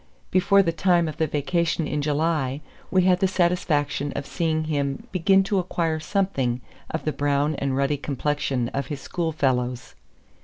[0.31, 5.05] Before the time of the vacation in July we had the satisfaction of seeing him
[5.11, 9.93] begin to acquire something of the brown and ruddy complexion of his schoolfellows.